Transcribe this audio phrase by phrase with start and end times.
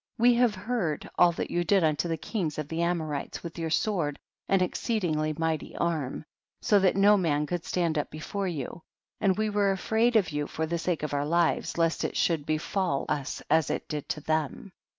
[0.17, 3.69] We have heard all that you did unto the kings of the Amorites with your
[3.69, 4.17] sword
[4.49, 6.25] and exceedingly mighty arm,
[6.59, 8.81] so that no man could stand up before you,
[9.19, 12.47] and we were afraid of you for the sake of our lives, lost it should
[12.47, 14.71] befall us as it did to them.